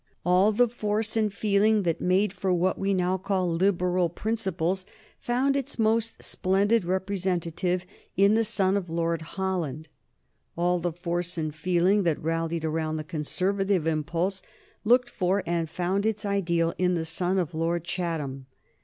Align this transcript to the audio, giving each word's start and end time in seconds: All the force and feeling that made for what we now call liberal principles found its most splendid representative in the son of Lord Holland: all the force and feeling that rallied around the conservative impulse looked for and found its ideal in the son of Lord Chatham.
All 0.25 0.51
the 0.51 0.67
force 0.67 1.15
and 1.15 1.31
feeling 1.31 1.83
that 1.83 2.01
made 2.01 2.33
for 2.33 2.51
what 2.51 2.79
we 2.79 2.91
now 2.91 3.19
call 3.19 3.47
liberal 3.53 4.09
principles 4.09 4.83
found 5.19 5.55
its 5.55 5.77
most 5.77 6.23
splendid 6.23 6.83
representative 6.85 7.85
in 8.17 8.33
the 8.33 8.43
son 8.43 8.75
of 8.77 8.89
Lord 8.89 9.21
Holland: 9.21 9.89
all 10.57 10.79
the 10.79 10.91
force 10.91 11.37
and 11.37 11.53
feeling 11.53 12.01
that 12.01 12.19
rallied 12.19 12.65
around 12.65 12.97
the 12.97 13.03
conservative 13.03 13.85
impulse 13.85 14.41
looked 14.83 15.11
for 15.11 15.43
and 15.45 15.69
found 15.69 16.07
its 16.07 16.25
ideal 16.25 16.73
in 16.79 16.95
the 16.95 17.05
son 17.05 17.37
of 17.37 17.53
Lord 17.53 17.83
Chatham. 17.83 18.47